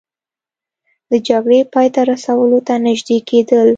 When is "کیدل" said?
3.29-3.67